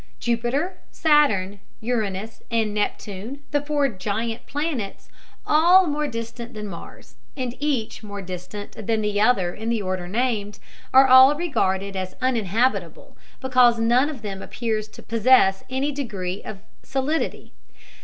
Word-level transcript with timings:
Jupiter, 0.19 0.79
Saturn, 0.89 1.59
Uranus, 1.79 2.41
and 2.49 2.73
Neptune, 2.73 3.41
the 3.51 3.61
four 3.61 3.87
giant 3.87 4.47
planets, 4.47 5.09
all 5.45 5.85
more 5.85 6.07
distant 6.07 6.55
than 6.55 6.65
Mars, 6.65 7.17
and 7.37 7.55
each 7.59 8.01
more 8.01 8.23
distant 8.23 8.71
than 8.87 9.01
the 9.01 9.21
other 9.21 9.53
in 9.53 9.69
the 9.69 9.83
order 9.83 10.07
named, 10.07 10.57
are 10.91 11.07
all 11.07 11.35
regarded 11.35 11.95
as 11.95 12.15
uninhabitable 12.19 13.15
because 13.41 13.77
none 13.77 14.09
of 14.09 14.23
them 14.23 14.41
appears 14.41 14.87
to 14.87 15.03
possess 15.03 15.63
any 15.69 15.91
degree 15.91 16.41
of 16.41 16.61
solidity. 16.81 17.53